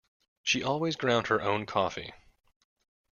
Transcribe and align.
She 0.41 0.63
always 0.63 0.95
ground 0.95 1.27
her 1.27 1.41
own 1.43 1.67
coffee. 1.67 2.11